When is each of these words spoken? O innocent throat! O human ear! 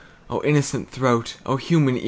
O 0.31 0.41
innocent 0.43 0.89
throat! 0.89 1.35
O 1.45 1.57
human 1.57 1.95
ear! 1.95 1.99